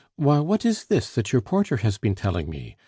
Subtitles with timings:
[0.15, 2.79] "Why, what is this that your porter has been telling me?